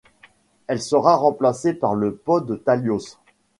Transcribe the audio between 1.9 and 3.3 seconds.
le Pod Talios.